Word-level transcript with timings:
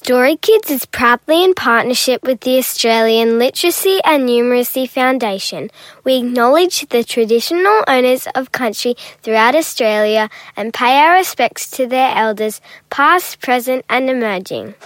Story 0.00 0.36
Kids 0.36 0.70
is 0.70 0.86
proudly 0.86 1.42
in 1.42 1.54
partnership 1.54 2.22
with 2.22 2.42
the 2.42 2.56
Australian 2.58 3.40
Literacy 3.40 3.98
and 4.04 4.28
Numeracy 4.28 4.88
Foundation. 4.88 5.70
We 6.04 6.18
acknowledge 6.18 6.88
the 6.88 7.02
traditional 7.02 7.82
owners 7.88 8.28
of 8.36 8.52
country 8.52 8.94
throughout 9.24 9.56
Australia 9.56 10.30
and 10.56 10.72
pay 10.72 11.00
our 11.00 11.14
respects 11.14 11.68
to 11.72 11.88
their 11.88 12.14
elders, 12.16 12.60
past, 12.90 13.40
present, 13.40 13.84
and 13.90 14.08
emerging. 14.08 14.76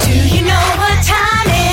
Do 0.00 0.10
you 0.34 0.46
know 0.46 0.64
what 0.80 1.04
time 1.04 1.46
it 1.46 1.58
is? 1.58 1.63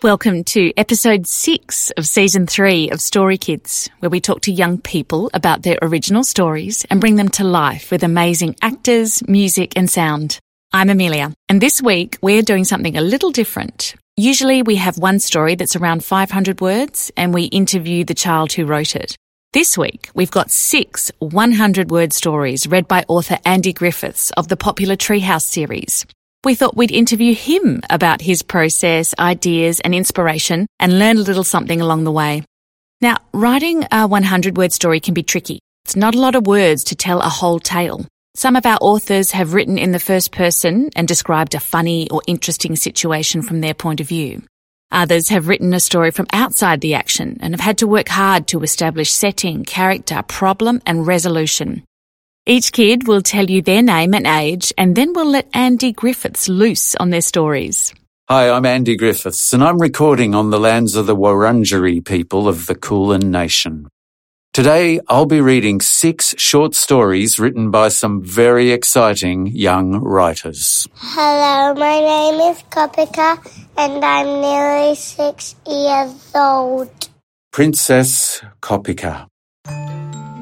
Welcome 0.00 0.44
to 0.44 0.72
episode 0.76 1.26
six 1.26 1.90
of 1.96 2.06
season 2.06 2.46
three 2.46 2.88
of 2.90 3.00
Story 3.00 3.36
Kids, 3.36 3.90
where 3.98 4.08
we 4.08 4.20
talk 4.20 4.42
to 4.42 4.52
young 4.52 4.78
people 4.78 5.28
about 5.34 5.62
their 5.62 5.76
original 5.82 6.22
stories 6.22 6.86
and 6.88 7.00
bring 7.00 7.16
them 7.16 7.30
to 7.30 7.42
life 7.42 7.90
with 7.90 8.04
amazing 8.04 8.54
actors, 8.62 9.26
music, 9.26 9.72
and 9.76 9.90
sound. 9.90 10.38
I'm 10.72 10.88
Amelia, 10.88 11.34
and 11.48 11.60
this 11.60 11.82
week 11.82 12.16
we're 12.22 12.42
doing 12.42 12.64
something 12.64 12.96
a 12.96 13.00
little 13.00 13.32
different. 13.32 13.96
Usually 14.16 14.62
we 14.62 14.76
have 14.76 14.98
one 14.98 15.18
story 15.18 15.56
that's 15.56 15.74
around 15.74 16.04
500 16.04 16.60
words 16.60 17.10
and 17.16 17.34
we 17.34 17.46
interview 17.46 18.04
the 18.04 18.14
child 18.14 18.52
who 18.52 18.66
wrote 18.66 18.94
it. 18.94 19.16
This 19.52 19.76
week 19.76 20.10
we've 20.14 20.30
got 20.30 20.52
six 20.52 21.10
100 21.18 21.90
word 21.90 22.12
stories 22.12 22.68
read 22.68 22.86
by 22.86 23.04
author 23.08 23.38
Andy 23.44 23.72
Griffiths 23.72 24.30
of 24.36 24.46
the 24.46 24.56
popular 24.56 24.94
Treehouse 24.94 25.42
series. 25.42 26.06
We 26.44 26.54
thought 26.54 26.76
we'd 26.76 26.92
interview 26.92 27.34
him 27.34 27.80
about 27.90 28.20
his 28.20 28.42
process, 28.42 29.12
ideas, 29.18 29.80
and 29.80 29.92
inspiration 29.92 30.68
and 30.78 30.98
learn 30.98 31.16
a 31.16 31.22
little 31.22 31.42
something 31.42 31.80
along 31.80 32.04
the 32.04 32.12
way. 32.12 32.44
Now, 33.00 33.16
writing 33.32 33.84
a 33.90 34.06
100 34.06 34.56
word 34.56 34.72
story 34.72 35.00
can 35.00 35.14
be 35.14 35.24
tricky. 35.24 35.58
It's 35.84 35.96
not 35.96 36.14
a 36.14 36.20
lot 36.20 36.36
of 36.36 36.46
words 36.46 36.84
to 36.84 36.96
tell 36.96 37.20
a 37.20 37.28
whole 37.28 37.58
tale. 37.58 38.06
Some 38.36 38.54
of 38.54 38.66
our 38.66 38.78
authors 38.80 39.32
have 39.32 39.52
written 39.52 39.78
in 39.78 39.90
the 39.90 39.98
first 39.98 40.30
person 40.30 40.90
and 40.94 41.08
described 41.08 41.54
a 41.56 41.60
funny 41.60 42.08
or 42.08 42.22
interesting 42.28 42.76
situation 42.76 43.42
from 43.42 43.60
their 43.60 43.74
point 43.74 44.00
of 44.00 44.06
view. 44.06 44.42
Others 44.92 45.30
have 45.30 45.48
written 45.48 45.74
a 45.74 45.80
story 45.80 46.12
from 46.12 46.28
outside 46.32 46.80
the 46.80 46.94
action 46.94 47.36
and 47.40 47.52
have 47.52 47.60
had 47.60 47.78
to 47.78 47.88
work 47.88 48.08
hard 48.08 48.46
to 48.48 48.62
establish 48.62 49.10
setting, 49.10 49.64
character, 49.64 50.22
problem, 50.22 50.80
and 50.86 51.04
resolution. 51.04 51.82
Each 52.50 52.72
kid 52.72 53.06
will 53.06 53.20
tell 53.20 53.44
you 53.44 53.60
their 53.60 53.82
name 53.82 54.14
and 54.14 54.26
age, 54.26 54.72
and 54.78 54.96
then 54.96 55.12
we'll 55.12 55.30
let 55.30 55.50
Andy 55.52 55.92
Griffiths 55.92 56.48
loose 56.48 56.96
on 56.96 57.10
their 57.10 57.20
stories. 57.20 57.92
Hi, 58.30 58.48
I'm 58.48 58.64
Andy 58.64 58.96
Griffiths, 58.96 59.52
and 59.52 59.62
I'm 59.62 59.78
recording 59.78 60.34
on 60.34 60.48
the 60.48 60.58
lands 60.58 60.96
of 60.96 61.04
the 61.04 61.14
Wurundjeri 61.14 62.02
people 62.02 62.48
of 62.48 62.64
the 62.64 62.74
Kulin 62.74 63.30
Nation. 63.30 63.86
Today, 64.54 64.98
I'll 65.08 65.26
be 65.26 65.42
reading 65.42 65.82
six 65.82 66.34
short 66.38 66.74
stories 66.74 67.38
written 67.38 67.70
by 67.70 67.88
some 67.88 68.24
very 68.24 68.70
exciting 68.70 69.48
young 69.48 70.00
writers. 70.00 70.88
Hello, 70.94 71.74
my 71.74 72.00
name 72.00 72.40
is 72.50 72.62
Kopika 72.70 73.36
and 73.76 74.02
I'm 74.02 74.40
nearly 74.40 74.94
six 74.94 75.54
years 75.66 76.32
old. 76.34 77.10
Princess 77.52 78.40
Kopika. 78.62 79.26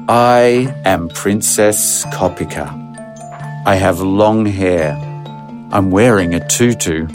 I 0.09 0.73
am 0.85 1.09
Princess 1.09 2.05
Kopika. 2.05 2.65
I 3.65 3.75
have 3.75 3.99
long 3.99 4.45
hair. 4.45 4.93
I'm 5.73 5.91
wearing 5.91 6.33
a 6.33 6.47
tutu. 6.47 7.07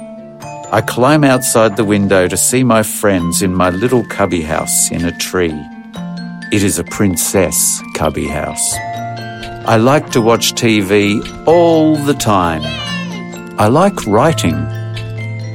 I 0.70 0.82
climb 0.86 1.24
outside 1.24 1.78
the 1.78 1.86
window 1.86 2.28
to 2.28 2.36
see 2.36 2.62
my 2.62 2.82
friends 2.82 3.40
in 3.40 3.54
my 3.54 3.70
little 3.70 4.04
cubby 4.08 4.42
house 4.42 4.90
in 4.90 5.06
a 5.06 5.16
tree. 5.16 5.58
It 6.52 6.62
is 6.62 6.78
a 6.78 6.84
princess 6.84 7.80
cubby 7.94 8.26
house. 8.26 8.74
I 9.66 9.78
like 9.78 10.10
to 10.10 10.20
watch 10.20 10.52
TV 10.52 11.22
all 11.46 11.96
the 11.96 12.12
time. 12.12 12.60
I 13.58 13.68
like 13.68 14.06
writing. 14.06 14.56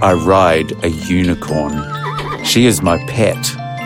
I 0.01 0.13
ride 0.13 0.71
a 0.83 0.89
unicorn. 0.89 1.83
She 2.43 2.65
is 2.65 2.81
my 2.81 2.97
pet. 3.05 3.37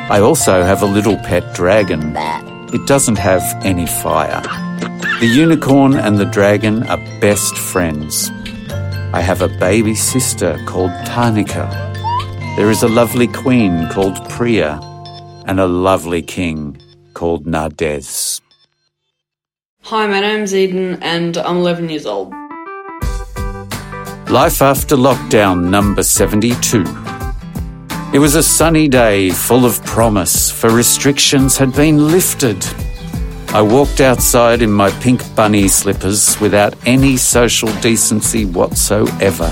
I 0.10 0.22
also 0.22 0.64
have 0.64 0.82
a 0.82 0.86
little 0.86 1.18
pet 1.18 1.54
dragon. 1.54 2.16
It 2.74 2.88
doesn't 2.88 3.18
have 3.18 3.44
any 3.66 3.86
fire. 3.86 4.42
The 5.20 5.28
unicorn 5.28 5.94
and 5.96 6.18
the 6.18 6.26
dragon 6.26 6.84
are 6.84 6.98
best 7.20 7.58
friends. 7.58 8.32
I 9.14 9.20
have 9.20 9.42
a 9.42 9.50
baby 9.60 9.94
sister 9.94 10.58
called 10.66 10.92
Tanika. 11.06 11.70
There 12.56 12.70
is 12.70 12.82
a 12.82 12.88
lovely 12.88 13.28
queen 13.28 13.90
called 13.90 14.18
Priya 14.30 14.80
and 15.48 15.60
a 15.60 15.68
lovely 15.68 16.22
king 16.22 16.82
called 17.14 17.46
Nardez. 17.46 18.40
Hi, 19.84 20.08
my 20.08 20.22
name's 20.22 20.56
Eden 20.56 20.98
and 21.04 21.36
I'm 21.38 21.58
11 21.58 21.90
years 21.90 22.06
old. 22.06 22.32
Life 24.30 24.62
after 24.62 24.96
lockdown 24.96 25.70
number 25.70 26.04
72. 26.04 27.01
It 28.14 28.20
was 28.20 28.36
a 28.36 28.44
sunny 28.44 28.90
day 28.90 29.30
full 29.30 29.64
of 29.64 29.86
promise, 29.86 30.52
for 30.52 30.70
restrictions 30.70 31.56
had 31.56 31.74
been 31.74 32.12
lifted. 32.12 32.62
I 33.54 33.62
walked 33.62 34.02
outside 34.02 34.62
in 34.62 34.70
my 34.70 34.92
pink 35.00 35.24
bunny 35.34 35.70
slippers 35.70 36.38
without 36.42 36.76
any 36.86 37.16
social 37.16 37.70
decency 37.80 38.44
whatsoever. 38.44 39.50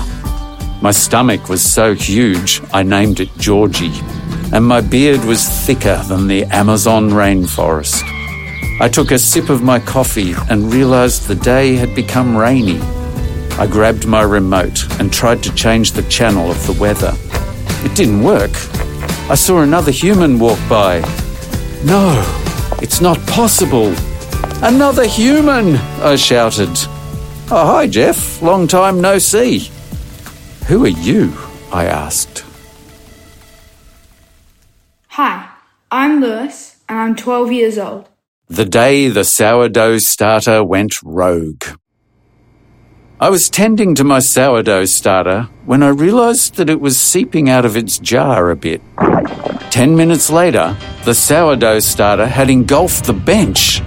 My 0.82 0.90
stomach 0.90 1.48
was 1.48 1.62
so 1.62 1.94
huge, 1.94 2.60
I 2.70 2.82
named 2.82 3.20
it 3.20 3.30
Georgie, 3.38 3.98
and 4.52 4.66
my 4.66 4.82
beard 4.82 5.24
was 5.24 5.48
thicker 5.48 5.96
than 6.06 6.28
the 6.28 6.44
Amazon 6.44 7.08
rainforest. 7.08 8.02
I 8.78 8.90
took 8.90 9.10
a 9.10 9.18
sip 9.18 9.48
of 9.48 9.62
my 9.62 9.78
coffee 9.78 10.34
and 10.50 10.70
realized 10.70 11.28
the 11.28 11.34
day 11.34 11.76
had 11.76 11.94
become 11.94 12.36
rainy. 12.36 12.80
I 13.58 13.66
grabbed 13.66 14.06
my 14.06 14.20
remote 14.20 14.84
and 15.00 15.10
tried 15.10 15.42
to 15.44 15.54
change 15.54 15.92
the 15.92 16.08
channel 16.10 16.50
of 16.50 16.66
the 16.66 16.74
weather. 16.74 17.14
It 17.84 17.94
didn't 17.96 18.22
work. 18.22 18.50
I 19.30 19.34
saw 19.34 19.62
another 19.62 19.90
human 19.90 20.38
walk 20.38 20.58
by. 20.68 21.00
No, 21.84 22.22
it's 22.82 23.00
not 23.00 23.18
possible. 23.26 23.94
Another 24.62 25.06
human, 25.06 25.76
I 26.02 26.16
shouted. 26.16 26.70
Oh, 27.50 27.66
hi, 27.66 27.86
Jeff. 27.86 28.42
Long 28.42 28.68
time 28.68 29.00
no 29.00 29.18
see. 29.18 29.70
Who 30.66 30.84
are 30.84 30.88
you? 30.88 31.32
I 31.72 31.86
asked. 31.86 32.44
Hi, 35.08 35.48
I'm 35.90 36.20
Lewis 36.20 36.76
and 36.88 36.98
I'm 36.98 37.16
12 37.16 37.52
years 37.52 37.78
old. 37.78 38.08
The 38.48 38.64
day 38.64 39.08
the 39.08 39.24
sourdough 39.24 39.98
starter 39.98 40.62
went 40.62 41.02
rogue. 41.02 41.64
I 43.22 43.28
was 43.28 43.50
tending 43.50 43.94
to 43.96 44.02
my 44.02 44.18
sourdough 44.18 44.86
starter 44.86 45.50
when 45.66 45.82
I 45.82 45.88
realized 45.88 46.54
that 46.54 46.70
it 46.70 46.80
was 46.80 46.96
seeping 46.96 47.50
out 47.50 47.66
of 47.66 47.76
its 47.76 47.98
jar 47.98 48.48
a 48.48 48.56
bit. 48.56 48.80
Ten 49.70 49.94
minutes 49.94 50.30
later, 50.30 50.74
the 51.04 51.12
sourdough 51.12 51.80
starter 51.80 52.26
had 52.26 52.48
engulfed 52.48 53.04
the 53.04 53.12
bench. 53.12 53.82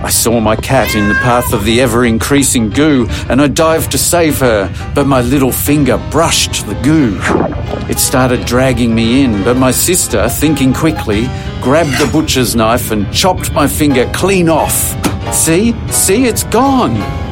I 0.00 0.10
saw 0.10 0.40
my 0.40 0.56
cat 0.56 0.96
in 0.96 1.08
the 1.08 1.14
path 1.14 1.52
of 1.52 1.64
the 1.64 1.80
ever 1.80 2.04
increasing 2.04 2.70
goo 2.70 3.06
and 3.28 3.40
I 3.40 3.46
dived 3.46 3.92
to 3.92 3.98
save 3.98 4.40
her, 4.40 4.74
but 4.92 5.06
my 5.06 5.20
little 5.20 5.52
finger 5.52 5.96
brushed 6.10 6.66
the 6.66 6.74
goo. 6.82 7.16
It 7.88 8.00
started 8.00 8.44
dragging 8.44 8.92
me 8.92 9.22
in, 9.22 9.44
but 9.44 9.56
my 9.56 9.70
sister, 9.70 10.28
thinking 10.28 10.74
quickly, 10.74 11.26
grabbed 11.62 11.96
the 12.00 12.10
butcher's 12.12 12.56
knife 12.56 12.90
and 12.90 13.12
chopped 13.14 13.52
my 13.52 13.68
finger 13.68 14.10
clean 14.12 14.48
off. 14.48 14.96
See? 15.32 15.76
See, 15.92 16.26
it's 16.26 16.42
gone. 16.42 17.27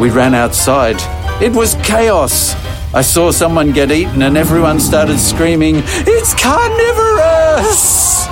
We 0.00 0.10
ran 0.10 0.32
outside. 0.32 0.96
It 1.42 1.52
was 1.52 1.74
chaos. 1.82 2.54
I 2.94 3.02
saw 3.02 3.32
someone 3.32 3.72
get 3.72 3.90
eaten 3.90 4.22
and 4.22 4.36
everyone 4.36 4.78
started 4.78 5.18
screaming, 5.18 5.82
It's 5.84 6.34
carnivorous! 6.34 8.26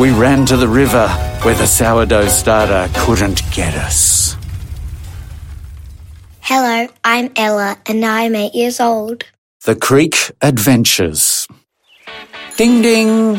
We 0.00 0.10
ran 0.10 0.46
to 0.46 0.56
the 0.56 0.66
river 0.66 1.06
where 1.42 1.54
the 1.54 1.66
sourdough 1.66 2.28
starter 2.28 2.90
couldn't 2.94 3.42
get 3.52 3.74
us. 3.74 4.36
Hello, 6.40 6.88
I'm 7.04 7.30
Ella 7.36 7.78
and 7.86 8.04
I'm 8.04 8.34
eight 8.34 8.54
years 8.54 8.80
old. 8.80 9.24
The 9.64 9.76
Creek 9.76 10.32
Adventures. 10.40 11.46
Ding 12.56 12.80
ding! 12.80 13.38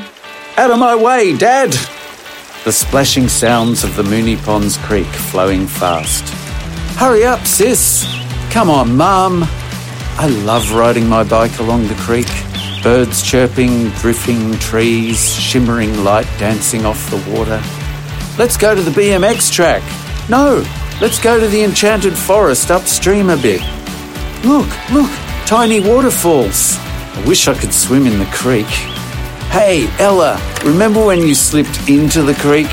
Out 0.58 0.70
of 0.70 0.78
my 0.78 0.96
way, 0.96 1.36
Dad! 1.36 1.72
The 2.66 2.72
splashing 2.72 3.30
sounds 3.30 3.84
of 3.84 3.96
the 3.96 4.04
Moonee 4.04 4.44
Ponds 4.44 4.78
Creek 4.78 5.08
flowing 5.08 5.66
fast. 5.68 6.45
Hurry 6.98 7.26
up, 7.26 7.46
sis! 7.46 8.06
Come 8.52 8.70
on, 8.70 8.96
Mum! 8.96 9.44
I 10.18 10.28
love 10.46 10.72
riding 10.72 11.10
my 11.10 11.26
bike 11.26 11.60
along 11.60 11.90
the 11.90 11.96
creek. 11.96 12.30
Birds 12.84 13.22
chirping, 13.22 13.90
drifting 13.90 14.58
trees, 14.60 15.36
shimmering 15.36 16.06
light 16.06 16.28
dancing 16.40 16.86
off 16.86 17.10
the 17.10 17.18
water. 17.30 17.62
Let's 18.38 18.56
go 18.56 18.74
to 18.74 18.82
the 18.82 18.92
BMX 18.92 19.52
track. 19.52 19.84
No, 20.30 20.64
let's 21.02 21.20
go 21.20 21.38
to 21.38 21.48
the 21.50 21.64
enchanted 21.66 22.18
forest 22.18 22.72
upstream 22.72 23.30
a 23.30 23.36
bit. 23.36 23.60
Look, 24.46 24.70
look, 24.90 25.12
tiny 25.46 25.82
waterfalls. 25.82 26.78
I 26.78 27.24
wish 27.28 27.50
I 27.50 27.56
could 27.56 27.74
swim 27.74 28.08
in 28.08 28.20
the 28.20 28.26
creek. 28.28 28.68
Hey, 29.52 29.94
Ella, 30.00 30.40
remember 30.64 31.06
when 31.06 31.20
you 31.20 31.36
slipped 31.36 31.90
into 31.90 32.22
the 32.22 32.36
creek? 32.36 32.68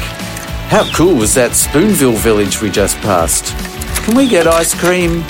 How 0.71 0.89
cool 0.95 1.17
was 1.17 1.35
that 1.35 1.51
Spoonville 1.51 2.17
village 2.19 2.63
we 2.63 2.71
just 2.71 2.97
passed? 2.99 3.72
Can 4.05 4.17
we 4.17 4.27
get 4.27 4.49
ice 4.49 4.75
cream? 4.75 5.23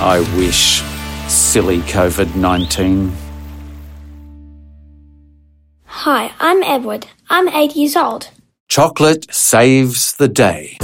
I 0.00 0.18
wish. 0.36 0.82
Silly 1.28 1.78
COVID 1.82 2.34
19. 2.34 3.12
Hi, 5.84 6.32
I'm 6.40 6.64
Edward. 6.64 7.06
I'm 7.28 7.48
eight 7.48 7.76
years 7.76 7.94
old. 7.94 8.28
Chocolate 8.68 9.32
saves 9.32 10.16
the 10.16 10.26
day. 10.26 10.78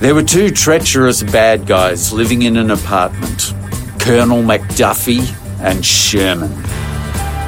There 0.00 0.14
were 0.14 0.22
two 0.22 0.50
treacherous 0.50 1.22
bad 1.22 1.66
guys 1.66 2.12
living 2.12 2.42
in 2.42 2.58
an 2.58 2.70
apartment 2.70 3.54
Colonel 3.98 4.42
McDuffie 4.42 5.24
and 5.60 5.82
Sherman. 5.82 6.52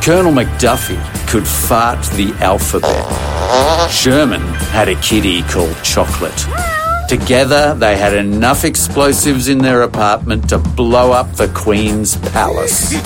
Colonel 0.02 0.32
McDuffie 0.32 1.28
could 1.28 1.46
fart 1.46 2.02
the 2.12 2.32
alphabet. 2.40 3.90
Sherman 3.90 4.40
had 4.72 4.88
a 4.88 4.94
kitty 5.02 5.42
called 5.42 5.76
Chocolate. 5.82 6.73
Together, 7.08 7.74
they 7.74 7.96
had 7.96 8.14
enough 8.14 8.64
explosives 8.64 9.48
in 9.48 9.58
their 9.58 9.82
apartment 9.82 10.48
to 10.48 10.58
blow 10.58 11.12
up 11.12 11.30
the 11.34 11.48
Queen's 11.48 12.16
palace. 12.30 12.94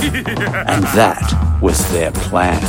And 0.68 0.84
that 0.94 1.58
was 1.62 1.90
their 1.92 2.12
plan. 2.12 2.60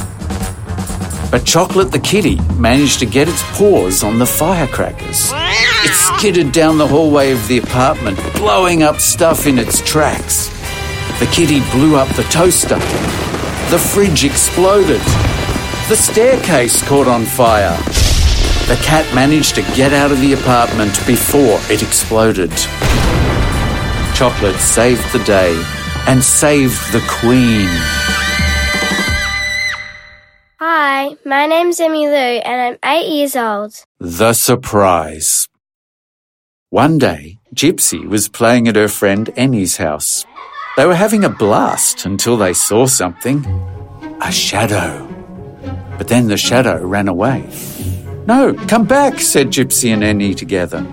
But 1.30 1.46
Chocolate 1.46 1.92
the 1.92 2.00
kitty 2.00 2.40
managed 2.58 3.00
to 3.00 3.06
get 3.06 3.28
its 3.28 3.44
paws 3.58 4.04
on 4.04 4.18
the 4.18 4.26
firecrackers. 4.26 5.32
It 5.34 5.94
skidded 5.94 6.52
down 6.52 6.78
the 6.78 6.88
hallway 6.88 7.32
of 7.32 7.48
the 7.48 7.60
apartment, 7.60 8.18
blowing 8.34 8.82
up 8.82 9.00
stuff 9.00 9.46
in 9.46 9.60
its 9.60 9.82
tracks. 9.82 10.48
The 11.20 11.28
kitty 11.28 11.60
blew 11.72 11.96
up 11.96 12.08
the 12.16 12.24
toaster. 12.24 12.80
The 13.70 13.78
fridge 13.78 14.24
exploded. 14.24 15.02
The 15.90 15.96
staircase 15.96 16.82
caught 16.88 17.08
on 17.08 17.26
fire. 17.26 17.78
The 18.70 18.76
cat 18.84 19.16
managed 19.16 19.56
to 19.56 19.64
get 19.76 19.94
out 19.94 20.12
of 20.12 20.22
the 20.22 20.34
apartment 20.34 20.94
before 21.08 21.60
it 21.74 21.82
exploded. 21.82 22.52
Chocolate 24.14 24.60
saved 24.60 25.12
the 25.12 25.24
day 25.26 25.60
and 26.06 26.24
saved 26.24 26.94
the 26.94 27.04
Queen. 27.10 27.68
Hi, 30.60 31.18
my 31.26 31.48
name's 31.48 31.80
Emmy 31.80 32.06
Lou 32.06 32.14
and 32.14 32.62
I'm 32.62 32.96
eight 32.96 33.10
years 33.12 33.36
old. 33.36 33.74
The 33.98 34.34
surprise. 34.34 35.50
One 36.70 37.00
day, 37.00 37.40
Gypsy 37.56 38.08
was 38.08 38.30
playing 38.30 38.68
at 38.68 38.76
her 38.76 38.88
friend 38.88 39.32
Annie's 39.36 39.78
house. 39.78 40.28
They 40.78 40.86
were 40.86 40.94
having 40.94 41.24
a 41.24 41.30
blast 41.30 42.06
until 42.06 42.38
they 42.38 42.54
saw 42.54 42.86
something 42.86 43.44
a 44.22 44.32
shadow. 44.32 45.08
But 45.98 46.08
then 46.08 46.28
the 46.28 46.38
shadow 46.38 46.86
ran 46.86 47.08
away. 47.08 47.50
No, 48.30 48.54
come 48.68 48.86
back, 48.86 49.20
said 49.20 49.48
Gypsy 49.48 49.92
and 49.92 50.04
Annie 50.04 50.36
together. 50.36 50.84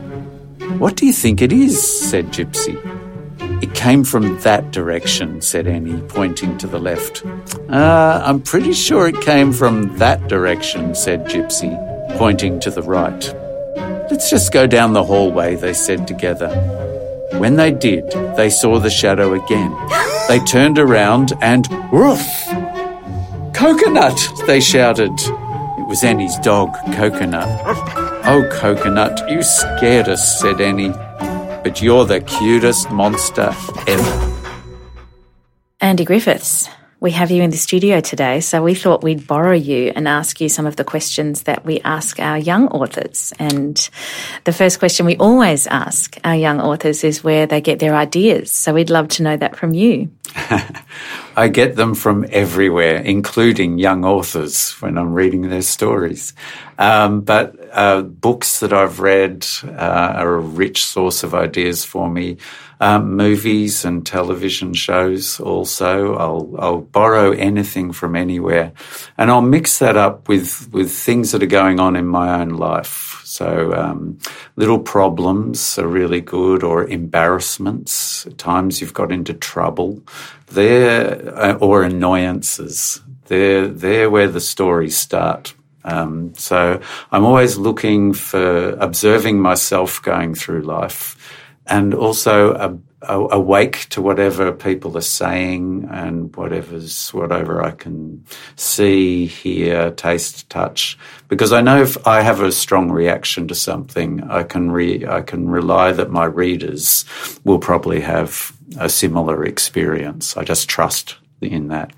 What 0.79 0.97
do 0.97 1.05
you 1.05 1.13
think 1.13 1.43
it 1.43 1.53
is? 1.53 1.77
said 2.09 2.29
Gypsy. 2.29 2.81
It 3.63 3.75
came 3.75 4.05
from 4.05 4.41
that 4.41 4.71
direction, 4.71 5.43
said 5.43 5.67
Annie, 5.67 6.01
pointing 6.09 6.57
to 6.57 6.67
the 6.67 6.79
left. 6.79 7.27
Uh, 7.69 8.23
I'm 8.25 8.41
pretty 8.41 8.73
sure 8.73 9.07
it 9.07 9.21
came 9.21 9.53
from 9.53 9.99
that 9.99 10.29
direction, 10.29 10.95
said 10.95 11.27
Gypsy, 11.27 11.77
pointing 12.17 12.59
to 12.61 12.71
the 12.71 12.81
right. 12.81 13.35
Let's 14.11 14.31
just 14.31 14.51
go 14.51 14.67
down 14.67 14.95
the 14.95 15.05
hallway, 15.05 15.57
they 15.57 15.75
said 15.75 16.09
together. 16.09 16.49
When 17.33 17.57
they 17.57 17.71
did, 17.71 18.11
they 18.39 18.49
saw 18.49 18.79
the 18.79 18.89
shadow 18.89 19.35
again. 19.35 19.77
They 20.29 20.39
turned 20.39 20.79
around 20.79 21.35
and 21.43 21.69
woof! 21.93 22.27
Coconut! 23.53 24.19
they 24.47 24.59
shouted. 24.61 25.13
Was 25.87 26.03
Annie's 26.03 26.37
dog, 26.39 26.75
Coconut. 26.95 27.47
Oh, 28.27 28.49
Coconut, 28.51 29.31
you 29.31 29.45
scared 29.45 30.09
us, 30.09 30.41
said 30.41 30.61
Annie. 30.61 30.91
But 30.91 31.81
you're 31.81 32.05
the 32.05 32.21
cutest 32.23 32.91
monster 32.91 33.55
ever. 33.87 34.33
Andy 35.81 36.05
Griffiths, 36.05 36.69
we 36.99 37.13
have 37.13 37.31
you 37.31 37.41
in 37.41 37.51
the 37.51 37.57
studio 37.57 38.01
today, 38.01 38.41
so 38.41 38.65
we 38.65 38.75
thought 38.75 39.05
we'd 39.05 39.29
borrow 39.29 39.55
you 39.55 39.93
and 39.95 40.09
ask 40.09 40.41
you 40.41 40.49
some 40.49 40.67
of 40.67 40.75
the 40.75 40.83
questions 40.83 41.45
that 41.45 41.65
we 41.65 41.79
ask 41.83 42.19
our 42.19 42.37
young 42.37 42.67
authors. 42.67 43.33
And 43.39 43.77
the 44.43 44.53
first 44.53 44.81
question 44.81 45.07
we 45.07 45.17
always 45.19 45.69
ask 45.69 46.19
our 46.25 46.35
young 46.35 46.61
authors 46.61 47.05
is 47.05 47.23
where 47.23 47.47
they 47.47 47.61
get 47.61 47.79
their 47.79 47.95
ideas. 47.95 48.51
So 48.51 48.75
we'd 48.75 48.91
love 48.91 49.07
to 49.11 49.23
know 49.23 49.37
that 49.37 49.55
from 49.55 49.73
you. 49.73 50.11
I 51.37 51.49
get 51.49 51.77
them 51.77 51.95
from 51.95 52.25
everywhere, 52.31 52.97
including 52.97 53.79
young 53.79 54.07
authors 54.07 54.71
when 54.81 54.97
I'm 54.97 55.13
reading 55.13 55.43
their 55.43 55.61
stories. 55.61 56.33
Um, 56.79 57.21
but 57.21 57.55
uh, 57.73 58.03
books 58.03 58.61
that 58.61 58.73
I've 58.73 59.01
read 59.01 59.47
uh, 59.63 59.69
are 60.17 60.37
a 60.37 60.41
rich 60.41 60.87
source 60.87 61.23
of 61.23 61.35
ideas 61.35 61.85
for 61.85 62.09
me. 62.09 62.39
Um, 62.81 63.17
movies 63.17 63.85
and 63.85 64.05
television 64.05 64.75
shows 64.75 65.39
also. 65.41 66.15
I'll, 66.17 66.55
I'll 66.59 66.81
borrow 66.81 67.33
anything 67.33 67.93
from 67.93 68.17
anywhere, 68.17 68.73
and 69.17 69.31
I'll 69.31 69.41
mix 69.41 69.79
that 69.79 69.97
up 69.97 70.29
with 70.29 70.69
with 70.73 70.91
things 70.91 71.33
that 71.33 71.43
are 71.43 71.47
going 71.47 71.81
on 71.81 71.97
in 71.97 72.07
my 72.07 72.41
own 72.41 72.51
life. 72.51 73.23
So 73.37 73.75
um, 73.75 74.19
little 74.57 74.79
problems 74.79 75.79
are 75.79 75.87
really 75.87 76.23
good, 76.23 76.63
or 76.63 76.87
embarrassments. 76.89 78.27
At 78.27 78.39
times 78.39 78.81
you've 78.81 78.95
got 78.95 79.13
into 79.13 79.35
trouble. 79.35 80.03
They're 80.47 81.37
uh, 81.39 81.59
or 81.59 81.83
annoyances. 81.83 83.03
They're 83.27 83.69
they're 83.69 84.09
where 84.09 84.29
the 84.29 84.41
stories 84.41 84.97
start. 84.97 85.55
Um, 85.85 86.33
so 86.37 86.81
I'm 87.13 87.27
always 87.27 87.59
looking 87.59 88.15
for 88.15 88.71
observing 88.81 89.39
myself 89.41 90.01
going 90.03 90.35
through 90.35 90.63
life 90.63 91.17
and 91.67 91.95
also 91.95 92.55
a, 92.55 92.79
a, 93.03 93.21
awake 93.31 93.89
to 93.91 94.01
whatever 94.01 94.53
people 94.53 94.97
are 94.97 95.01
saying 95.01 95.89
and 95.91 96.35
whatever's 96.37 97.11
whatever 97.11 97.63
I 97.63 97.73
can 97.73 98.25
see, 98.57 99.27
hear, 99.27 99.91
taste, 99.91 100.49
touch. 100.51 100.99
Because 101.29 101.53
I 101.53 101.61
know 101.61 101.83
if 101.83 102.07
I 102.07 102.23
have 102.23 102.41
a 102.41 102.53
strong 102.53 102.91
reaction 102.91 103.49
to 103.49 103.55
something, 103.55 104.23
I 104.31 104.43
can 104.43 104.71
re, 104.71 105.07
I 105.07 105.23
can 105.23 105.49
rely 105.49 105.93
that 105.93 106.11
my 106.11 106.25
readers 106.25 107.05
will 107.45 107.59
probably 107.59 108.01
have 108.01 108.53
a 108.79 108.89
similar 108.89 109.45
experience. 109.45 110.37
I 110.37 110.45
just 110.45 110.69
trust 110.69 111.17
in 111.41 111.69
that. 111.69 111.93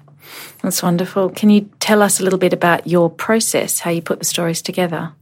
That's 0.62 0.82
wonderful. 0.82 1.30
Can 1.30 1.50
you 1.50 1.70
tell 1.80 2.02
us 2.02 2.20
a 2.20 2.24
little 2.24 2.38
bit 2.38 2.52
about 2.52 2.86
your 2.86 3.08
process, 3.08 3.80
how 3.80 3.90
you 3.90 4.02
put 4.02 4.18
the 4.18 4.24
stories 4.24 4.60
together? 4.60 5.12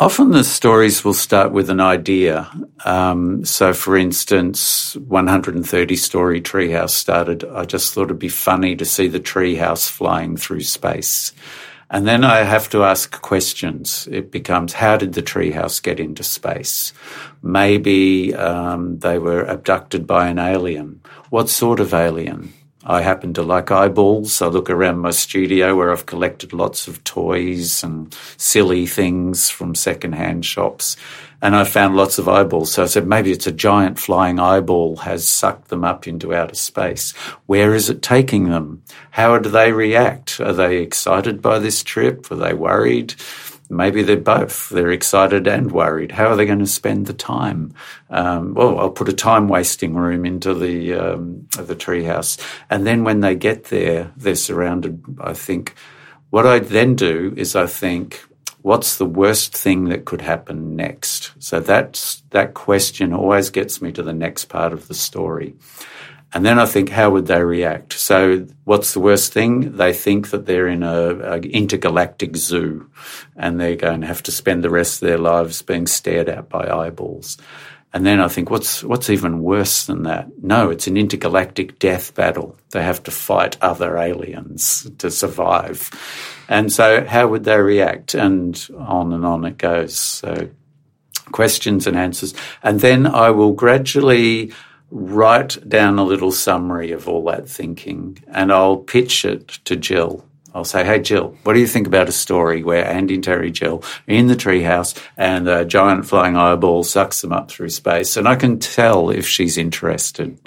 Often 0.00 0.32
the 0.32 0.42
stories 0.42 1.04
will 1.04 1.14
start 1.14 1.52
with 1.52 1.70
an 1.70 1.80
idea. 1.80 2.50
Um, 2.84 3.44
so, 3.44 3.72
for 3.72 3.96
instance, 3.96 4.96
130 4.96 5.96
Storey 5.96 6.40
Treehouse 6.40 6.90
started. 6.90 7.44
I 7.44 7.64
just 7.64 7.94
thought 7.94 8.04
it'd 8.04 8.18
be 8.18 8.28
funny 8.28 8.74
to 8.74 8.84
see 8.84 9.06
the 9.06 9.20
treehouse 9.20 9.88
flying 9.88 10.36
through 10.36 10.62
space. 10.62 11.32
And 11.90 12.08
then 12.08 12.24
I 12.24 12.38
have 12.38 12.68
to 12.70 12.82
ask 12.82 13.20
questions. 13.22 14.08
It 14.10 14.32
becomes 14.32 14.72
how 14.72 14.96
did 14.96 15.12
the 15.12 15.22
treehouse 15.22 15.80
get 15.80 16.00
into 16.00 16.24
space? 16.24 16.92
Maybe 17.40 18.34
um, 18.34 18.98
they 18.98 19.18
were 19.20 19.44
abducted 19.44 20.08
by 20.08 20.26
an 20.26 20.40
alien. 20.40 21.02
What 21.30 21.48
sort 21.48 21.78
of 21.78 21.94
alien? 21.94 22.52
I 22.86 23.00
happen 23.00 23.32
to 23.34 23.42
like 23.42 23.70
eyeballs. 23.70 24.42
I 24.42 24.46
look 24.46 24.68
around 24.68 24.98
my 24.98 25.10
studio 25.10 25.74
where 25.74 25.90
I've 25.90 26.06
collected 26.06 26.52
lots 26.52 26.86
of 26.86 27.02
toys 27.02 27.82
and 27.82 28.14
silly 28.36 28.86
things 28.86 29.48
from 29.48 29.74
secondhand 29.74 30.44
shops. 30.44 30.96
And 31.40 31.56
I 31.56 31.64
found 31.64 31.96
lots 31.96 32.18
of 32.18 32.28
eyeballs. 32.28 32.72
So 32.72 32.82
I 32.82 32.86
said, 32.86 33.06
maybe 33.06 33.32
it's 33.32 33.46
a 33.46 33.52
giant 33.52 33.98
flying 33.98 34.38
eyeball 34.38 34.96
has 34.96 35.28
sucked 35.28 35.68
them 35.68 35.84
up 35.84 36.06
into 36.06 36.34
outer 36.34 36.54
space. 36.54 37.12
Where 37.46 37.74
is 37.74 37.88
it 37.88 38.02
taking 38.02 38.50
them? 38.50 38.82
How 39.10 39.38
do 39.38 39.48
they 39.48 39.72
react? 39.72 40.40
Are 40.40 40.52
they 40.52 40.78
excited 40.78 41.40
by 41.40 41.58
this 41.58 41.82
trip? 41.82 42.30
Are 42.30 42.36
they 42.36 42.54
worried? 42.54 43.14
Maybe 43.70 44.02
they're 44.02 44.16
both. 44.16 44.68
They're 44.68 44.90
excited 44.90 45.46
and 45.46 45.72
worried. 45.72 46.12
How 46.12 46.26
are 46.26 46.36
they 46.36 46.44
going 46.44 46.58
to 46.58 46.66
spend 46.66 47.06
the 47.06 47.14
time? 47.14 47.74
Um, 48.10 48.54
well, 48.54 48.78
I'll 48.78 48.90
put 48.90 49.08
a 49.08 49.14
time 49.14 49.48
wasting 49.48 49.94
room 49.94 50.26
into 50.26 50.54
the 50.54 50.92
um, 50.94 51.48
the 51.56 51.74
treehouse, 51.74 52.38
and 52.68 52.86
then 52.86 53.04
when 53.04 53.20
they 53.20 53.34
get 53.34 53.64
there, 53.64 54.12
they're 54.16 54.34
surrounded. 54.34 55.02
I 55.20 55.32
think 55.32 55.74
what 56.30 56.46
I 56.46 56.58
then 56.58 56.94
do 56.96 57.32
is 57.36 57.54
I 57.54 57.66
think, 57.66 58.24
what's 58.62 58.98
the 58.98 59.06
worst 59.06 59.56
thing 59.56 59.84
that 59.84 60.04
could 60.04 60.20
happen 60.20 60.74
next? 60.74 61.32
So 61.38 61.60
that's 61.60 62.22
that 62.30 62.54
question 62.54 63.12
always 63.12 63.50
gets 63.50 63.80
me 63.80 63.92
to 63.92 64.02
the 64.02 64.12
next 64.12 64.46
part 64.46 64.72
of 64.72 64.88
the 64.88 64.94
story. 64.94 65.54
And 66.34 66.44
then 66.44 66.58
I 66.58 66.66
think, 66.66 66.88
how 66.88 67.10
would 67.10 67.26
they 67.26 67.42
react? 67.44 67.92
So, 67.92 68.44
what's 68.64 68.92
the 68.92 69.00
worst 69.00 69.32
thing? 69.32 69.76
They 69.76 69.92
think 69.92 70.30
that 70.30 70.46
they're 70.46 70.66
in 70.66 70.82
a, 70.82 71.36
intergalactic 71.36 72.36
zoo, 72.36 72.90
and 73.36 73.60
they're 73.60 73.76
going 73.76 74.00
to 74.00 74.08
have 74.08 74.22
to 74.24 74.32
spend 74.32 74.64
the 74.64 74.70
rest 74.70 75.00
of 75.00 75.08
their 75.08 75.18
lives 75.18 75.62
being 75.62 75.86
stared 75.86 76.28
at 76.28 76.48
by 76.48 76.68
eyeballs. 76.68 77.38
And 77.92 78.04
then 78.04 78.20
I 78.20 78.26
think, 78.26 78.50
what's 78.50 78.82
what's 78.82 79.10
even 79.10 79.42
worse 79.42 79.86
than 79.86 80.02
that? 80.02 80.26
No, 80.42 80.70
it's 80.70 80.88
an 80.88 80.96
intergalactic 80.96 81.78
death 81.78 82.12
battle. 82.16 82.56
They 82.72 82.82
have 82.82 83.04
to 83.04 83.12
fight 83.12 83.56
other 83.62 83.96
aliens 83.96 84.90
to 84.98 85.12
survive. 85.12 85.88
And 86.48 86.72
so, 86.72 87.04
how 87.04 87.28
would 87.28 87.44
they 87.44 87.60
react? 87.60 88.14
And 88.14 88.60
on 88.76 89.12
and 89.12 89.24
on 89.24 89.44
it 89.44 89.56
goes. 89.56 89.96
So, 89.96 90.50
questions 91.30 91.86
and 91.86 91.96
answers. 91.96 92.34
And 92.64 92.80
then 92.80 93.06
I 93.06 93.30
will 93.30 93.52
gradually 93.52 94.52
write 94.94 95.68
down 95.68 95.98
a 95.98 96.04
little 96.04 96.30
summary 96.30 96.92
of 96.92 97.08
all 97.08 97.24
that 97.24 97.48
thinking 97.48 98.16
and 98.28 98.52
I'll 98.52 98.76
pitch 98.76 99.24
it 99.24 99.48
to 99.64 99.74
Jill. 99.74 100.24
I'll 100.54 100.64
say, 100.64 100.84
hey, 100.84 101.00
Jill, 101.00 101.36
what 101.42 101.54
do 101.54 101.58
you 101.58 101.66
think 101.66 101.88
about 101.88 102.08
a 102.08 102.12
story 102.12 102.62
where 102.62 102.86
Andy 102.86 103.14
and 103.14 103.24
Terry 103.24 103.50
Jill 103.50 103.82
are 103.82 104.14
in 104.14 104.28
the 104.28 104.36
treehouse 104.36 104.96
and 105.16 105.48
a 105.48 105.64
giant 105.64 106.06
flying 106.06 106.36
eyeball 106.36 106.84
sucks 106.84 107.20
them 107.22 107.32
up 107.32 107.50
through 107.50 107.70
space? 107.70 108.16
And 108.16 108.28
I 108.28 108.36
can 108.36 108.60
tell 108.60 109.10
if 109.10 109.26
she's 109.26 109.58
interested. 109.58 110.38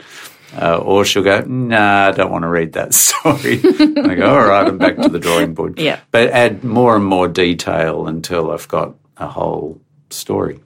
Uh, 0.55 0.77
or 0.77 1.03
she'll 1.03 1.23
go, 1.23 1.41
nah, 1.41 2.07
I 2.07 2.11
don't 2.11 2.31
want 2.31 2.43
to 2.43 2.47
read 2.47 2.71
that 2.73 2.93
story. 2.93 3.59
I 3.61 4.15
go, 4.15 4.29
all 4.29 4.47
right, 4.47 4.65
I'm 4.65 4.77
back 4.77 4.95
to 4.95 5.09
the 5.09 5.19
drawing 5.19 5.53
board. 5.53 5.77
Yeah. 5.77 5.99
But 6.11 6.29
add 6.29 6.63
more 6.63 6.95
and 6.95 7.03
more 7.03 7.27
detail 7.27 8.07
until 8.07 8.51
I've 8.51 8.67
got 8.69 8.95
a 9.17 9.27
whole 9.27 9.81
story. 10.09 10.61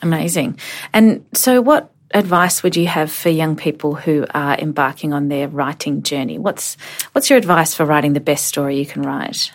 Amazing. 0.00 0.58
And 0.94 1.26
so, 1.34 1.60
what 1.60 1.92
advice 2.12 2.62
would 2.62 2.76
you 2.76 2.86
have 2.86 3.10
for 3.10 3.28
young 3.28 3.56
people 3.56 3.94
who 3.94 4.26
are 4.32 4.56
embarking 4.56 5.12
on 5.12 5.28
their 5.28 5.48
writing 5.48 6.02
journey? 6.02 6.38
What's 6.38 6.76
what's 7.12 7.30
your 7.30 7.38
advice 7.38 7.74
for 7.74 7.84
writing 7.84 8.12
the 8.12 8.20
best 8.20 8.46
story 8.46 8.78
you 8.78 8.86
can 8.86 9.02
write? 9.02 9.50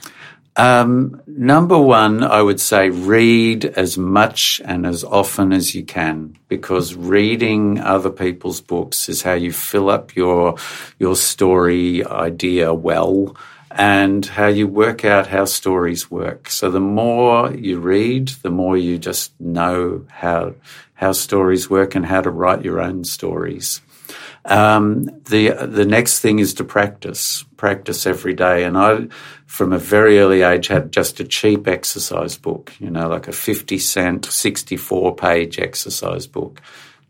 Um, 0.58 1.22
number 1.28 1.78
one, 1.78 2.24
I 2.24 2.42
would 2.42 2.60
say 2.60 2.90
read 2.90 3.64
as 3.64 3.98
much 3.98 4.62
and 4.66 4.86
as 4.86 5.04
often 5.04 5.54
as 5.54 5.74
you 5.74 5.86
can 5.86 6.38
because 6.50 6.94
reading 6.94 7.80
other 7.80 8.10
people's 8.10 8.60
books 8.60 9.08
is 9.08 9.22
how 9.22 9.34
you 9.34 9.54
fill 9.54 9.90
up 9.90 10.16
your 10.16 10.58
your 11.00 11.16
story 11.16 12.06
idea 12.06 12.74
well 12.74 13.36
and 13.76 14.26
how 14.26 14.48
you 14.48 14.68
work 14.68 15.06
out 15.06 15.28
how 15.28 15.46
stories 15.46 16.12
work. 16.12 16.50
So 16.50 16.70
the 16.70 16.80
more 16.80 17.52
you 17.54 17.80
read, 17.80 18.30
the 18.42 18.50
more 18.50 18.78
you 18.78 18.98
just 18.98 19.40
know 19.40 20.06
how 20.10 20.56
how 20.94 21.14
stories 21.14 21.70
work 21.70 21.96
and 21.96 22.06
how 22.06 22.22
to 22.22 22.30
write 22.30 22.64
your 22.64 22.80
own 22.80 23.04
stories. 23.04 23.82
Um, 24.46 25.06
the 25.26 25.52
the 25.52 25.86
next 25.86 26.20
thing 26.20 26.40
is 26.40 26.54
to 26.56 26.64
practice, 26.64 27.44
practice 27.58 28.06
every 28.06 28.34
day. 28.34 28.64
And 28.64 28.78
I, 28.78 29.08
from 29.46 29.74
a 29.74 29.78
very 29.78 30.20
early 30.20 30.42
age, 30.42 30.68
had 30.68 30.92
just 30.92 31.20
a 31.20 31.24
cheap 31.24 31.68
exercise 31.68 32.38
book, 32.38 32.74
you 32.80 32.90
know, 32.90 33.08
like 33.08 33.28
a 33.28 33.34
fifty 33.34 33.78
cent, 33.78 34.26
sixty 34.26 34.78
four 34.78 35.16
page 35.16 35.60
exercise 35.60 36.28
book. 36.28 36.62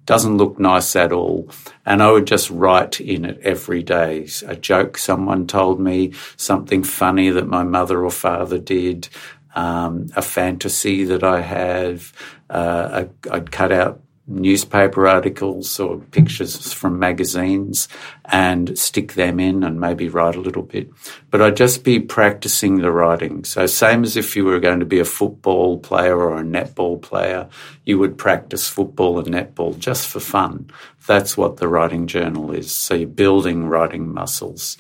Doesn't 0.05 0.37
look 0.37 0.59
nice 0.59 0.95
at 0.95 1.11
all, 1.11 1.49
and 1.85 2.01
I 2.01 2.11
would 2.11 2.25
just 2.25 2.49
write 2.49 2.99
in 2.99 3.23
it 3.23 3.39
every 3.43 3.83
day. 3.83 4.27
A 4.47 4.55
joke 4.55 4.97
someone 4.97 5.47
told 5.47 5.79
me, 5.79 6.13
something 6.37 6.83
funny 6.83 7.29
that 7.29 7.47
my 7.47 7.63
mother 7.63 8.03
or 8.03 8.11
father 8.11 8.57
did, 8.57 9.09
um, 9.55 10.07
a 10.15 10.21
fantasy 10.21 11.03
that 11.03 11.23
I 11.23 11.41
have. 11.41 12.13
Uh, 12.49 13.05
I, 13.29 13.35
I'd 13.35 13.51
cut 13.51 13.71
out 13.71 14.01
newspaper 14.31 15.07
articles 15.07 15.79
or 15.79 15.97
pictures 16.11 16.73
from 16.73 16.99
magazines 16.99 17.87
and 18.25 18.77
stick 18.77 19.13
them 19.13 19.39
in 19.39 19.63
and 19.63 19.79
maybe 19.79 20.07
write 20.09 20.35
a 20.35 20.41
little 20.41 20.63
bit. 20.63 20.89
But 21.29 21.41
I'd 21.41 21.57
just 21.57 21.83
be 21.83 21.99
practicing 21.99 22.77
the 22.77 22.91
writing. 22.91 23.43
So 23.43 23.65
same 23.65 24.03
as 24.03 24.17
if 24.17 24.35
you 24.35 24.45
were 24.45 24.59
going 24.59 24.79
to 24.79 24.85
be 24.85 24.99
a 24.99 25.05
football 25.05 25.79
player 25.79 26.17
or 26.17 26.37
a 26.37 26.43
netball 26.43 27.01
player, 27.01 27.49
you 27.85 27.99
would 27.99 28.17
practice 28.17 28.67
football 28.67 29.19
and 29.19 29.27
netball 29.27 29.77
just 29.77 30.07
for 30.07 30.19
fun. 30.19 30.69
That's 31.07 31.35
what 31.35 31.57
the 31.57 31.67
writing 31.67 32.07
journal 32.07 32.51
is. 32.51 32.71
So 32.71 32.95
you're 32.95 33.07
building 33.07 33.65
writing 33.67 34.13
muscles 34.13 34.77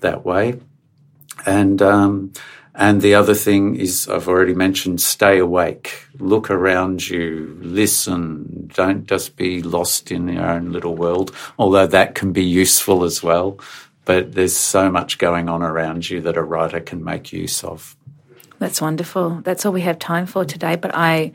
that 0.00 0.24
way. 0.24 0.60
And, 1.46 1.82
um, 1.82 2.32
and 2.74 3.02
the 3.02 3.14
other 3.14 3.34
thing 3.34 3.76
is, 3.76 4.08
I've 4.08 4.28
already 4.28 4.54
mentioned, 4.54 5.00
stay 5.00 5.38
awake. 5.38 6.06
Look 6.18 6.50
around 6.50 7.06
you, 7.06 7.58
listen. 7.60 8.70
Don't 8.74 9.06
just 9.06 9.36
be 9.36 9.62
lost 9.62 10.10
in 10.10 10.28
your 10.28 10.46
own 10.46 10.72
little 10.72 10.96
world, 10.96 11.34
although 11.58 11.86
that 11.86 12.14
can 12.14 12.32
be 12.32 12.44
useful 12.44 13.04
as 13.04 13.22
well. 13.22 13.58
But 14.04 14.32
there's 14.32 14.56
so 14.56 14.90
much 14.90 15.18
going 15.18 15.48
on 15.48 15.62
around 15.62 16.08
you 16.08 16.20
that 16.22 16.36
a 16.36 16.42
writer 16.42 16.80
can 16.80 17.04
make 17.04 17.32
use 17.32 17.62
of. 17.62 17.94
That's 18.58 18.80
wonderful. 18.80 19.42
That's 19.42 19.66
all 19.66 19.72
we 19.72 19.82
have 19.82 19.98
time 19.98 20.26
for 20.26 20.44
today. 20.44 20.76
But 20.76 20.92
I, 20.94 21.32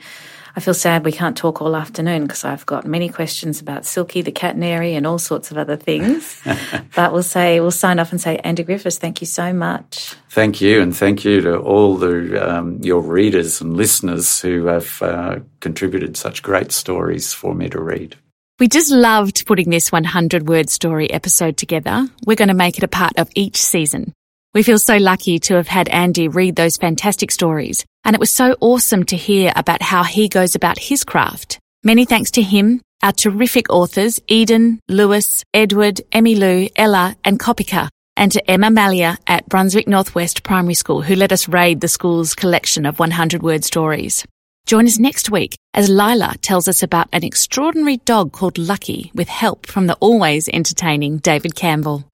I 0.58 0.60
feel 0.60 0.74
sad 0.74 1.06
we 1.06 1.12
can't 1.12 1.38
talk 1.38 1.62
all 1.62 1.76
afternoon 1.76 2.24
because 2.24 2.44
I've 2.44 2.66
got 2.66 2.84
many 2.84 3.10
questions 3.10 3.62
about 3.62 3.86
Silky 3.86 4.24
the 4.24 4.32
catenary 4.32 4.98
and 4.98 5.06
all 5.06 5.20
sorts 5.20 5.52
of 5.52 5.58
other 5.60 5.76
things. 5.76 6.42
but 6.96 7.14
we'll 7.14 7.22
say 7.22 7.60
we'll 7.60 7.70
sign 7.70 8.00
off 8.00 8.12
and 8.12 8.20
say, 8.20 8.38
Andy 8.38 8.64
Griffiths, 8.64 8.98
thank 8.98 9.22
you 9.22 9.28
so 9.28 9.54
much. 9.54 10.16
Thank 10.32 10.60
you, 10.60 10.82
and 10.82 10.98
thank 10.98 11.24
you 11.24 11.42
to 11.42 11.60
all 11.60 11.96
the 11.96 12.44
um, 12.44 12.80
your 12.82 13.02
readers 13.02 13.62
and 13.62 13.78
listeners 13.78 14.42
who 14.42 14.66
have 14.66 15.00
uh, 15.04 15.40
contributed 15.60 16.18
such 16.18 16.42
great 16.42 16.72
stories 16.72 17.34
for 17.34 17.54
me 17.54 17.70
to 17.70 17.80
read. 17.80 18.16
We 18.60 18.68
just 18.68 18.90
loved 18.92 19.46
putting 19.46 19.70
this 19.70 19.92
100 19.92 20.50
word 20.50 20.72
story 20.72 21.12
episode 21.12 21.58
together. 21.58 22.08
We're 22.26 22.36
going 22.36 22.48
to 22.48 22.56
make 22.56 22.80
it 22.80 22.84
a 22.84 22.88
part 22.88 23.20
of 23.20 23.30
each 23.36 23.58
season. 23.58 24.12
We 24.58 24.64
feel 24.64 24.80
so 24.80 24.98
lucky 24.98 25.38
to 25.38 25.54
have 25.54 25.68
had 25.68 25.88
Andy 25.88 26.28
read 26.28 26.56
those 26.56 26.78
fantastic 26.78 27.30
stories, 27.30 27.86
and 28.04 28.16
it 28.16 28.20
was 28.20 28.34
so 28.34 28.56
awesome 28.60 29.04
to 29.04 29.16
hear 29.16 29.54
about 29.56 29.84
how 29.84 30.04
he 30.04 30.28
goes 30.28 30.56
about 30.56 30.80
his 30.80 31.04
craft. 31.04 31.60
Many 31.84 32.06
thanks 32.06 32.32
to 32.32 32.42
him, 32.42 32.82
our 33.04 33.12
terrific 33.12 33.70
authors 33.70 34.20
Eden, 34.28 34.80
Lewis, 34.90 35.44
Edward, 35.54 36.02
Emmy 36.12 36.34
Lou, 36.34 36.70
Ella, 36.76 37.16
and 37.24 37.40
Kopika, 37.40 37.90
and 38.16 38.32
to 38.32 38.50
Emma 38.50 38.72
Malia 38.72 39.20
at 39.28 39.48
Brunswick 39.48 39.88
Northwest 39.88 40.42
Primary 40.42 40.74
School 40.74 41.04
who 41.04 41.14
let 41.14 41.32
us 41.32 41.48
raid 41.48 41.80
the 41.80 41.88
school's 41.88 42.34
collection 42.34 42.88
of 42.88 42.98
100 42.98 43.44
word 43.44 43.64
stories. 43.64 44.26
Join 44.66 44.88
us 44.88 44.98
next 44.98 45.30
week 45.30 45.56
as 45.76 45.88
Lila 45.88 46.34
tells 46.42 46.68
us 46.68 46.82
about 46.82 47.10
an 47.14 47.24
extraordinary 47.24 47.98
dog 47.98 48.32
called 48.32 48.58
Lucky 48.58 49.12
with 49.14 49.28
help 49.28 49.68
from 49.68 49.86
the 49.86 49.98
always 50.00 50.50
entertaining 50.50 51.20
David 51.20 51.54
Campbell. 51.54 52.06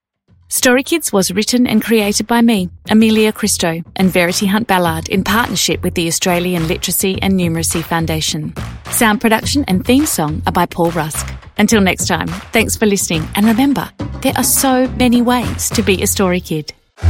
Story 0.54 0.84
Kids 0.84 1.12
was 1.12 1.32
written 1.32 1.66
and 1.66 1.82
created 1.82 2.28
by 2.28 2.40
me, 2.40 2.70
Amelia 2.88 3.32
Christo, 3.32 3.82
and 3.96 4.08
Verity 4.08 4.46
Hunt 4.46 4.68
Ballard 4.68 5.08
in 5.08 5.24
partnership 5.24 5.82
with 5.82 5.94
the 5.94 6.06
Australian 6.06 6.68
Literacy 6.68 7.18
and 7.20 7.34
Numeracy 7.34 7.82
Foundation. 7.82 8.54
Sound 8.92 9.20
production 9.20 9.64
and 9.66 9.84
theme 9.84 10.06
song 10.06 10.44
are 10.46 10.52
by 10.52 10.66
Paul 10.66 10.92
Rusk. 10.92 11.28
Until 11.58 11.80
next 11.80 12.06
time, 12.06 12.28
thanks 12.52 12.76
for 12.76 12.86
listening, 12.86 13.26
and 13.34 13.46
remember, 13.46 13.90
there 14.22 14.32
are 14.36 14.44
so 14.44 14.86
many 14.90 15.22
ways 15.22 15.70
to 15.70 15.82
be 15.82 16.00
a 16.04 16.06
story 16.06 16.40
kid. 16.40 16.72
Do 17.00 17.06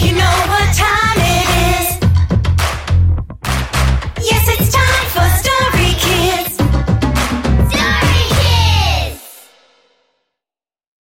you 0.00 0.12
know 0.16 0.36
what 0.48 0.74
time 0.74 1.18
it 1.18 1.48
is? 1.70 1.88
Yes, 4.28 4.48
it's 4.58 4.72
time 4.72 5.06
for 5.10 5.38
story. 5.38 5.53